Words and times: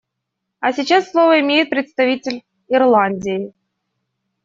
А 0.59 0.73
сейчас 0.73 1.11
слово 1.11 1.41
имеет 1.41 1.69
представитель 1.69 2.43
Ирландии. 2.67 3.53